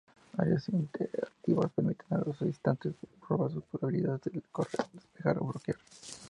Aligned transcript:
Áreas 0.43 0.67
interactivas 0.69 1.71
permiten 1.75 2.07
a 2.09 2.21
los 2.25 2.39
visitantes 2.39 2.95
probar 3.27 3.51
sus 3.51 3.63
habilidades 3.79 4.31
al 4.33 4.41
correr, 4.51 4.83
despejar 4.95 5.37
o 5.37 5.41
bloquear. 5.45 5.77